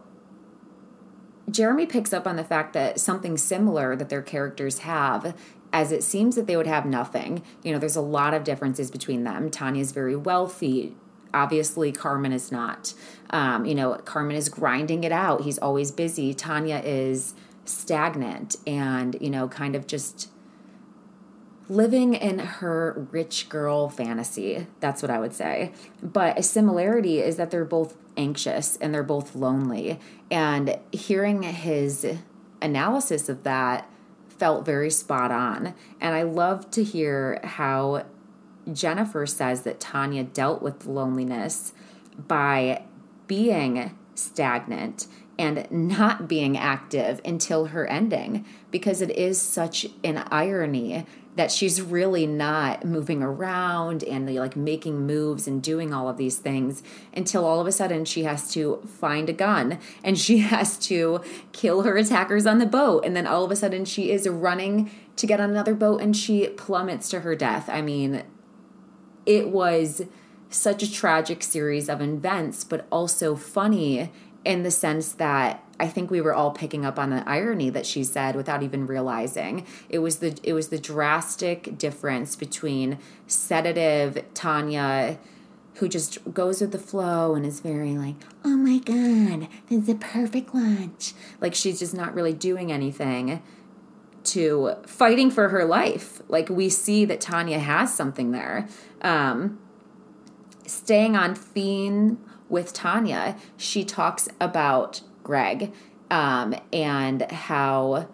[1.51, 5.35] Jeremy picks up on the fact that something similar that their characters have
[5.73, 7.43] as it seems that they would have nothing.
[7.63, 9.51] You know, there's a lot of differences between them.
[9.51, 10.95] Tanya's very wealthy.
[11.35, 12.95] Obviously, Carmen is not.
[13.31, 15.43] Um, you know, Carmen is grinding it out.
[15.43, 16.33] He's always busy.
[16.33, 17.35] Tanya is
[17.67, 20.31] stagnant and, you know, kind of just
[21.69, 24.67] living in her rich girl fantasy.
[24.81, 25.73] That's what I would say.
[26.03, 30.01] But a similarity is that they're both anxious and they're both lonely.
[30.31, 32.07] And hearing his
[32.63, 33.89] analysis of that
[34.39, 35.75] felt very spot on.
[36.01, 38.07] And I love to hear how
[38.73, 41.73] Jennifer says that Tanya dealt with loneliness
[42.17, 42.83] by
[43.27, 45.07] being stagnant
[45.39, 51.07] and not being active until her ending because it is such an irony
[51.39, 56.37] that she's really not moving around and like making moves and doing all of these
[56.37, 56.83] things
[57.15, 61.21] until all of a sudden she has to find a gun and she has to
[61.53, 64.91] kill her attackers on the boat and then all of a sudden she is running
[65.15, 67.69] to get on another boat and she plummets to her death.
[67.69, 68.25] I mean,
[69.25, 70.03] it was
[70.51, 74.11] such a tragic series of events but also funny
[74.45, 77.87] in the sense that I think we were all picking up on the irony that
[77.87, 79.67] she said without even realizing.
[79.89, 85.19] It was the it was the drastic difference between sedative Tanya
[85.75, 89.89] who just goes with the flow and is very like, "Oh my god, this is
[89.89, 93.43] a perfect lunch." Like she's just not really doing anything
[94.25, 96.21] to fighting for her life.
[96.29, 98.69] Like we see that Tanya has something there.
[99.03, 99.61] Um
[100.67, 102.19] staying on theme
[102.49, 105.73] with Tanya, she talks about Greg
[106.11, 108.09] um, and how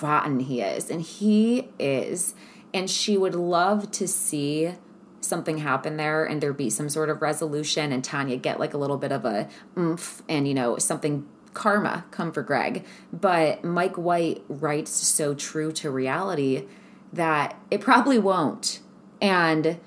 [0.00, 0.90] rotten he is.
[0.90, 2.34] And he is.
[2.72, 4.74] And she would love to see
[5.20, 8.78] something happen there and there be some sort of resolution and Tanya get like a
[8.78, 12.84] little bit of a oomph and, you know, something karma come for Greg.
[13.12, 16.66] But Mike White writes so true to reality
[17.12, 18.80] that it probably won't.
[19.20, 19.78] And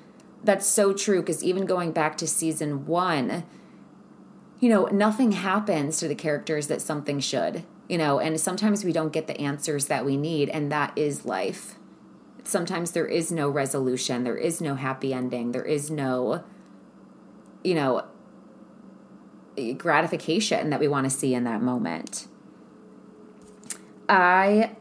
[0.44, 3.44] that's so true because even going back to season one,
[4.60, 8.92] you know, nothing happens to the characters that something should, you know, and sometimes we
[8.92, 11.76] don't get the answers that we need, and that is life.
[12.44, 16.44] Sometimes there is no resolution, there is no happy ending, there is no,
[17.64, 18.06] you know,
[19.78, 22.28] gratification that we want to see in that moment.
[24.10, 24.77] I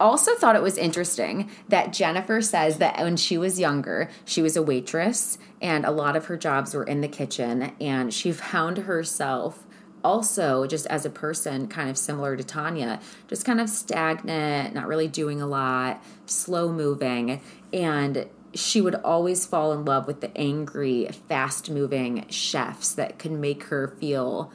[0.00, 4.56] also thought it was interesting that Jennifer says that when she was younger, she was
[4.56, 7.72] a waitress and a lot of her jobs were in the kitchen.
[7.80, 9.66] And she found herself
[10.02, 14.86] also just as a person kind of similar to Tanya, just kind of stagnant, not
[14.86, 17.40] really doing a lot, slow moving,
[17.72, 23.30] and she would always fall in love with the angry, fast moving chefs that could
[23.30, 24.50] make her feel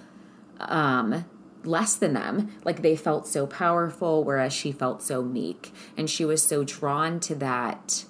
[0.59, 1.25] um
[1.65, 2.51] less than them.
[2.63, 5.73] Like they felt so powerful, whereas she felt so meek.
[5.97, 8.05] And she was so drawn to that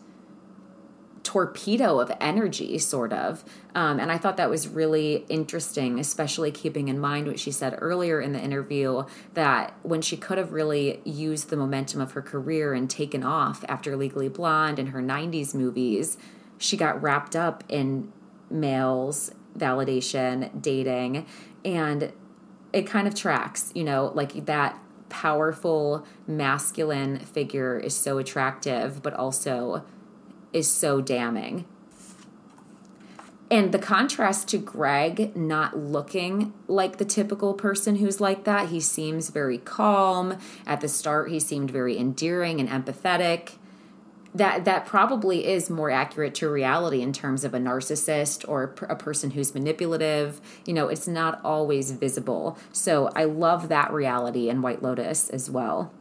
[1.26, 3.44] torpedo of energy, sort of.
[3.74, 7.78] Um, and I thought that was really interesting, especially keeping in mind what she said
[7.82, 12.22] earlier in the interview that when she could have really used the momentum of her
[12.22, 16.18] career and taken off after Legally Blonde and her 90s movies,
[16.58, 18.14] she got wrapped up in
[18.50, 21.26] males, validation, dating,
[21.66, 22.14] and
[22.76, 29.14] it kind of tracks, you know, like that powerful masculine figure is so attractive, but
[29.14, 29.86] also
[30.52, 31.66] is so damning.
[33.50, 38.82] And the contrast to Greg not looking like the typical person who's like that, he
[38.82, 40.38] seems very calm.
[40.68, 43.54] At the start, he seemed very endearing and empathetic
[44.36, 48.96] that that probably is more accurate to reality in terms of a narcissist or a
[48.96, 54.62] person who's manipulative you know it's not always visible so i love that reality in
[54.62, 55.92] white lotus as well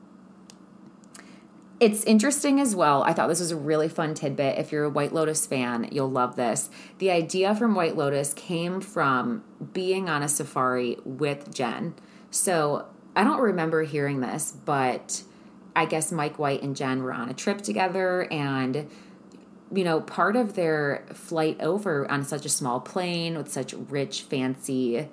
[1.80, 3.02] it's interesting as well.
[3.02, 4.58] I thought this was a really fun tidbit.
[4.58, 6.70] If you're a White Lotus fan, you'll love this.
[6.98, 11.94] The idea from White Lotus came from being on a safari with Jen.
[12.30, 15.24] So I don't remember hearing this, but
[15.76, 18.88] I guess Mike White and Jen were on a trip together and
[19.72, 24.22] you know, part of their flight over on such a small plane with such rich,
[24.22, 25.08] fancy,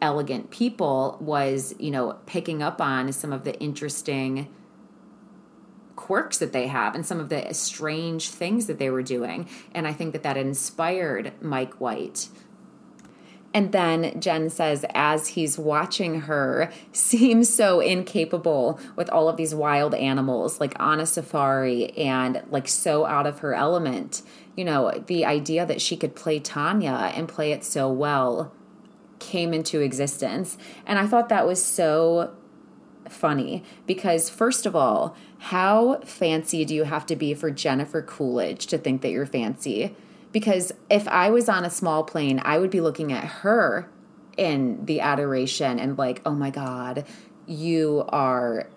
[0.00, 4.48] elegant people was, you know, picking up on some of the interesting
[5.96, 9.48] quirks that they have and some of the strange things that they were doing.
[9.74, 12.28] And I think that that inspired Mike White.
[13.52, 19.54] And then Jen says, as he's watching her seem so incapable with all of these
[19.54, 24.22] wild animals, like on a safari and like so out of her element,
[24.56, 28.52] you know, the idea that she could play Tanya and play it so well
[29.18, 30.56] came into existence.
[30.86, 32.34] And I thought that was so
[33.08, 38.66] funny because, first of all, how fancy do you have to be for Jennifer Coolidge
[38.68, 39.94] to think that you're fancy?
[40.32, 43.90] Because if I was on a small plane, I would be looking at her
[44.36, 47.04] in the adoration and like, oh my God,
[47.46, 48.68] you are,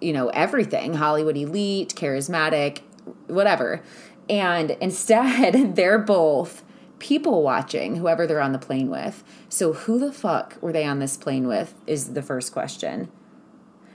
[0.00, 2.80] you know, everything Hollywood elite, charismatic,
[3.26, 3.82] whatever.
[4.28, 6.62] And instead, they're both
[7.00, 9.24] people watching whoever they're on the plane with.
[9.48, 11.74] So, who the fuck were they on this plane with?
[11.86, 13.10] Is the first question.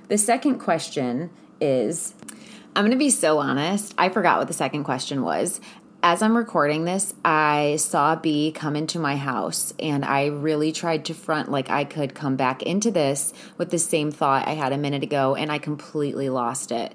[0.10, 2.14] The second question is
[2.76, 3.94] I'm going to be so honest.
[3.98, 5.62] I forgot what the second question was.
[6.08, 11.06] As I'm recording this, I saw B come into my house and I really tried
[11.06, 14.72] to front like I could come back into this with the same thought I had
[14.72, 16.94] a minute ago and I completely lost it.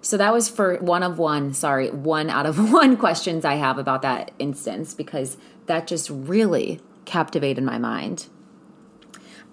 [0.00, 3.78] So that was for one of one, sorry, one out of one questions I have
[3.78, 5.36] about that instance because
[5.66, 8.28] that just really captivated my mind.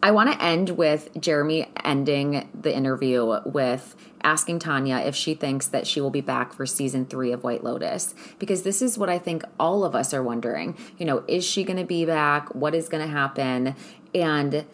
[0.01, 5.67] I want to end with Jeremy ending the interview with asking Tanya if she thinks
[5.67, 8.15] that she will be back for season three of White Lotus.
[8.37, 10.77] Because this is what I think all of us are wondering.
[10.97, 12.53] You know, is she going to be back?
[12.55, 13.75] What is going to happen?
[14.15, 14.65] And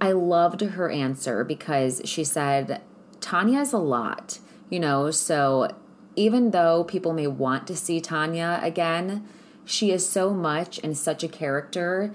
[0.00, 2.82] I loved her answer because she said,
[3.20, 5.68] Tanya is a lot, you know, so
[6.16, 9.28] even though people may want to see Tanya again,
[9.64, 12.14] she is so much and such a character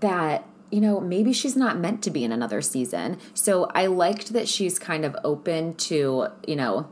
[0.00, 3.18] that you know, maybe she's not meant to be in another season.
[3.34, 6.88] So I liked that she's kind of open to, you know,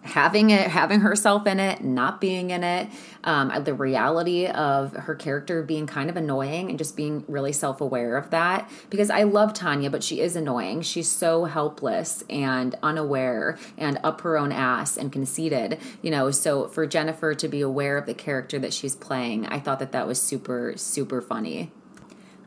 [0.00, 2.88] having it, having herself in it, not being in it,
[3.24, 7.80] um, the reality of her character being kind of annoying and just being really self
[7.80, 8.68] aware of that.
[8.88, 10.80] Because I love Tanya, but she is annoying.
[10.80, 16.30] She's so helpless and unaware and up her own ass and conceited, you know.
[16.30, 19.92] So for Jennifer to be aware of the character that she's playing, I thought that
[19.92, 21.70] that was super, super funny.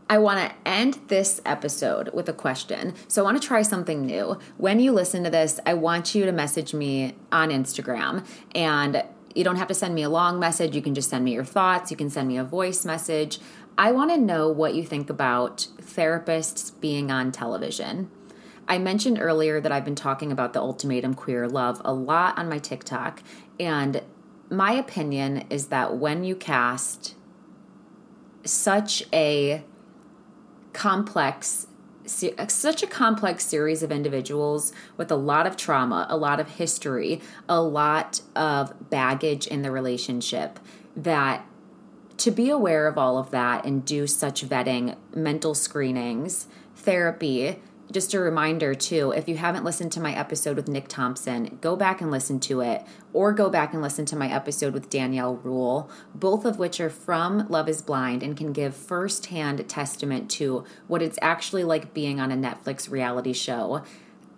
[0.08, 2.94] I want to end this episode with a question.
[3.08, 4.38] So I want to try something new.
[4.58, 9.04] When you listen to this, I want you to message me on Instagram and
[9.34, 10.76] you don't have to send me a long message.
[10.76, 11.90] You can just send me your thoughts.
[11.90, 13.40] You can send me a voice message.
[13.78, 18.12] I want to know what you think about therapists being on television.
[18.68, 22.48] I mentioned earlier that I've been talking about the ultimatum queer love a lot on
[22.48, 23.24] my TikTok.
[23.60, 24.02] And
[24.52, 27.16] my opinion is that when you cast
[28.44, 29.64] such a
[30.76, 31.68] complex
[32.06, 37.20] such a complex series of individuals with a lot of trauma, a lot of history,
[37.50, 40.60] a lot of baggage in the relationship
[40.96, 41.44] that
[42.18, 47.60] to be aware of all of that and do such vetting, mental screenings, therapy,
[47.92, 51.76] just a reminder too if you haven't listened to my episode with Nick Thompson, go
[51.76, 52.84] back and listen to it,
[53.14, 56.90] or go back and listen to my episode with Danielle Ruhl, both of which are
[56.90, 62.20] from Love is Blind and can give firsthand testament to what it's actually like being
[62.20, 63.84] on a Netflix reality show.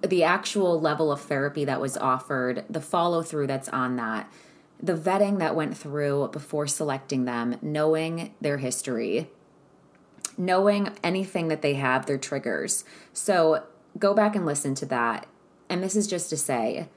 [0.01, 4.31] The actual level of therapy that was offered, the follow through that's on that,
[4.79, 9.29] the vetting that went through before selecting them, knowing their history
[10.37, 12.85] knowing anything that they have, their triggers.
[13.13, 13.63] So
[13.97, 15.27] go back and listen to that.
[15.69, 16.87] And this is just to say,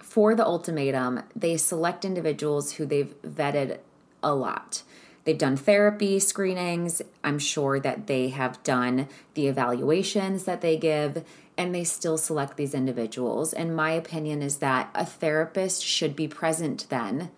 [0.00, 3.78] for the ultimatum, they select individuals who they've vetted
[4.22, 4.82] a lot.
[5.24, 7.02] They've done therapy screenings.
[7.22, 11.24] I'm sure that they have done the evaluations that they give,
[11.58, 13.52] and they still select these individuals.
[13.52, 17.30] And my opinion is that a therapist should be present then,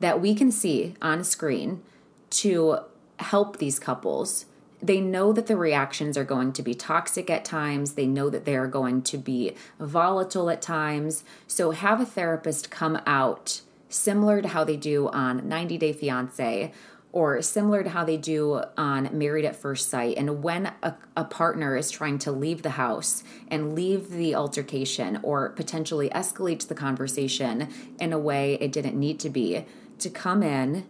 [0.00, 1.82] that we can see on screen
[2.30, 2.80] to
[3.18, 4.44] help these couples
[4.82, 7.92] they know that the reactions are going to be toxic at times.
[7.92, 11.24] They know that they are going to be volatile at times.
[11.46, 16.72] So, have a therapist come out similar to how they do on 90 Day Fiance
[17.12, 20.16] or similar to how they do on Married at First Sight.
[20.16, 25.18] And when a, a, partner is trying to leave the house and leave the altercation
[25.24, 27.68] or potentially escalate the conversation
[27.98, 29.64] in a way it didn't need to be,
[29.98, 30.88] to come in,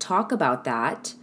[0.00, 1.14] talk about that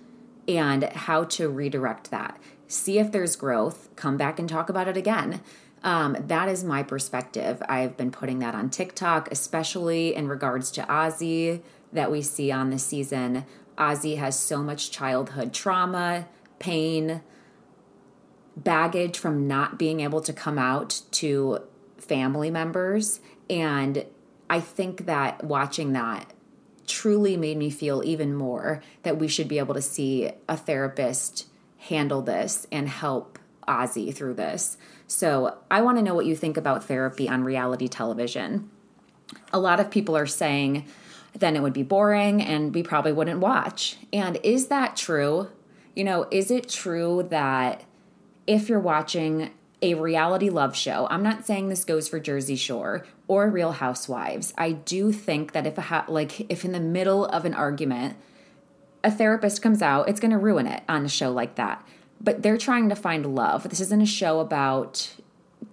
[0.47, 2.39] and how to redirect that.
[2.67, 5.41] See if there's growth, come back and talk about it again.
[5.83, 7.61] Um, that is my perspective.
[7.67, 11.61] I've been putting that on TikTok, especially in regards to Aussie,
[11.91, 13.45] that we see on the season.
[13.77, 16.27] Aussie has so much childhood trauma,
[16.59, 17.21] pain,
[18.55, 21.59] baggage from not being able to come out to
[21.97, 23.19] family members.
[23.49, 24.05] And
[24.49, 26.31] I think that watching that
[26.91, 31.47] truly made me feel even more that we should be able to see a therapist
[31.77, 34.77] handle this and help Aussie through this.
[35.07, 38.69] So I want to know what you think about therapy on reality television.
[39.53, 40.85] A lot of people are saying
[41.33, 43.97] then it would be boring and we probably wouldn't watch.
[44.11, 45.49] And is that true?
[45.95, 47.85] You know, is it true that
[48.47, 49.51] if you're watching
[49.81, 54.53] a reality love show, I'm not saying this goes for Jersey Shore or Real Housewives.
[54.57, 58.15] I do think that if a ha- like if in the middle of an argument
[59.03, 61.85] a therapist comes out, it's going to ruin it on a show like that.
[62.19, 63.67] But they're trying to find love.
[63.67, 65.15] This isn't a show about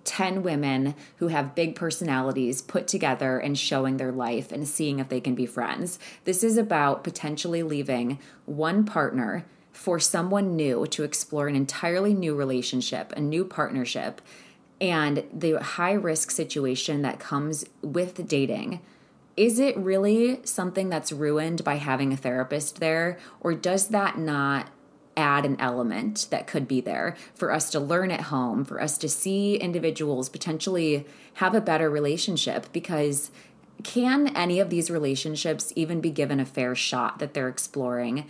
[0.05, 5.11] 10 women who have big personalities put together and showing their life and seeing if
[5.11, 5.99] they can be friends.
[6.25, 9.45] This is about potentially leaving one partner
[9.79, 14.21] for someone new to explore an entirely new relationship, a new partnership,
[14.81, 18.81] and the high risk situation that comes with dating.
[19.37, 24.69] Is it really something that's ruined by having a therapist there, or does that not
[25.17, 28.99] add an element that could be there for us to learn at home, for us
[28.99, 32.67] to see individuals potentially have a better relationship?
[32.73, 33.31] Because
[33.85, 38.27] can any of these relationships even be given a fair shot that they're exploring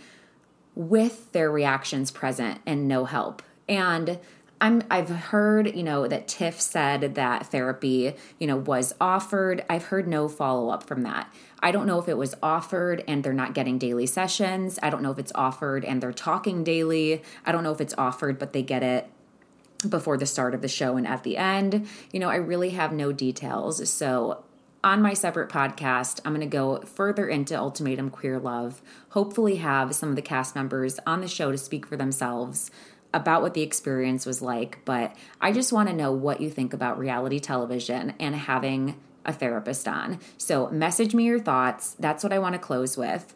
[0.79, 3.43] with their reactions present and no help.
[3.67, 4.17] And
[4.61, 9.65] I'm I've heard, you know, that Tiff said that therapy, you know, was offered.
[9.69, 11.33] I've heard no follow-up from that.
[11.61, 14.79] I don't know if it was offered and they're not getting daily sessions.
[14.81, 17.23] I don't know if it's offered and they're talking daily.
[17.45, 19.09] I don't know if it's offered but they get it
[19.87, 21.89] before the start of the show and at the end.
[22.13, 23.89] You know, I really have no details.
[23.89, 24.45] So
[24.83, 29.93] on my separate podcast, I'm going to go further into Ultimatum Queer Love, hopefully, have
[29.93, 32.71] some of the cast members on the show to speak for themselves
[33.13, 34.79] about what the experience was like.
[34.85, 39.33] But I just want to know what you think about reality television and having a
[39.33, 40.19] therapist on.
[40.37, 41.95] So, message me your thoughts.
[41.99, 43.35] That's what I want to close with.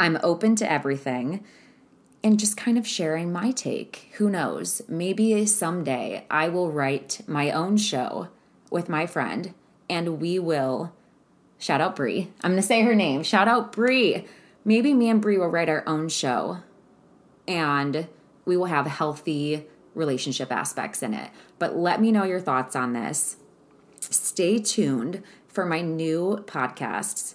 [0.00, 1.44] I'm open to everything
[2.24, 4.12] and just kind of sharing my take.
[4.14, 4.82] Who knows?
[4.88, 8.28] Maybe someday I will write my own show
[8.70, 9.54] with my friend
[9.92, 10.90] and we will
[11.58, 12.32] shout out Brie.
[12.40, 13.22] I'm gonna say her name.
[13.22, 14.24] Shout out Brie.
[14.64, 16.58] Maybe me and Brie will write our own show,
[17.46, 18.08] and
[18.46, 21.30] we will have healthy relationship aspects in it.
[21.58, 23.36] But let me know your thoughts on this.
[24.00, 27.34] Stay tuned for my new podcasts.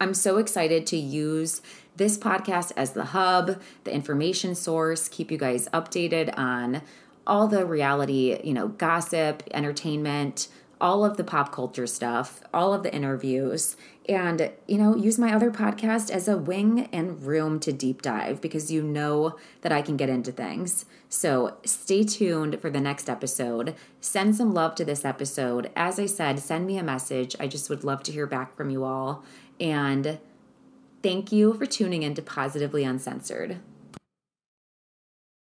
[0.00, 1.60] I'm so excited to use
[1.96, 6.82] this podcast as the hub, the information source, keep you guys updated on
[7.26, 10.48] all the reality, you know, gossip, entertainment,
[10.84, 13.74] all of the pop culture stuff, all of the interviews,
[14.06, 18.38] and, you know, use my other podcast as a wing and room to deep dive
[18.38, 20.84] because you know that I can get into things.
[21.08, 23.74] So stay tuned for the next episode.
[24.02, 25.70] Send some love to this episode.
[25.74, 27.34] As I said, send me a message.
[27.40, 29.24] I just would love to hear back from you all.
[29.58, 30.18] And
[31.02, 33.58] thank you for tuning in to Positively Uncensored.